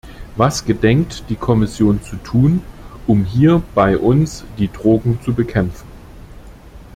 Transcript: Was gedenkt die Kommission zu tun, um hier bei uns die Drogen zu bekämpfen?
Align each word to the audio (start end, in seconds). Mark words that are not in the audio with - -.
Was 0.35 0.65
gedenkt 0.65 1.25
die 1.29 1.35
Kommission 1.35 2.01
zu 2.01 2.15
tun, 2.15 2.63
um 3.05 3.23
hier 3.23 3.61
bei 3.75 3.99
uns 3.99 4.43
die 4.57 4.67
Drogen 4.67 5.19
zu 5.21 5.31
bekämpfen? 5.35 5.85